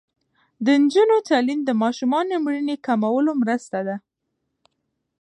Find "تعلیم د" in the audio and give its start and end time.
1.29-1.71